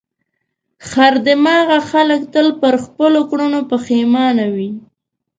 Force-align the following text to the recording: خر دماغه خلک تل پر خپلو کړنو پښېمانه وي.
خر 0.87 1.13
دماغه 1.27 1.79
خلک 1.91 2.21
تل 2.33 2.47
پر 2.61 2.73
خپلو 2.85 3.21
کړنو 3.29 3.59
پښېمانه 3.71 4.45
وي. 4.55 4.69